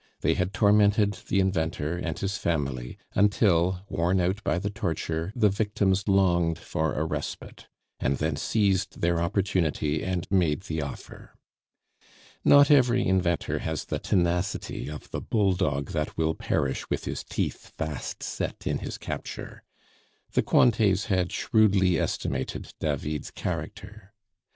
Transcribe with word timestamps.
They 0.21 0.33
had 0.33 0.51
tormented 0.51 1.13
the 1.27 1.39
inventor 1.39 1.95
and 1.95 2.17
his 2.17 2.35
family, 2.35 2.97
until, 3.13 3.85
worn 3.87 4.19
out 4.19 4.43
by 4.43 4.57
the 4.57 4.71
torture, 4.71 5.31
the 5.35 5.51
victims 5.51 6.07
longed 6.07 6.57
for 6.57 6.95
a 6.95 7.05
respite, 7.05 7.67
and 7.99 8.17
then 8.17 8.35
seized 8.35 9.01
their 9.01 9.21
opportunity 9.21 10.03
and 10.03 10.25
made 10.31 10.61
the 10.63 10.81
offer. 10.81 11.35
Not 12.43 12.71
every 12.71 13.05
inventor 13.07 13.59
has 13.59 13.85
the 13.85 13.99
tenacity 13.99 14.89
of 14.89 15.11
the 15.11 15.21
bull 15.21 15.53
dog 15.53 15.91
that 15.91 16.17
will 16.17 16.33
perish 16.33 16.89
with 16.89 17.05
his 17.05 17.23
teeth 17.23 17.71
fast 17.77 18.23
set 18.23 18.65
in 18.65 18.79
his 18.79 18.97
capture; 18.97 19.61
the 20.31 20.41
Cointets 20.41 21.05
had 21.09 21.31
shrewdly 21.31 21.99
estimated 21.99 22.73
David's 22.79 23.29
character. 23.29 24.15